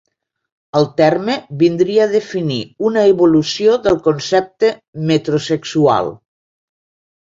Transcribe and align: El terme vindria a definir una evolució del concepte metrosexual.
El 0.79 0.87
terme 1.01 1.35
vindria 1.65 2.07
a 2.07 2.11
definir 2.15 2.59
una 2.91 3.05
evolució 3.13 3.79
del 3.87 4.03
concepte 4.11 4.75
metrosexual. 5.15 6.15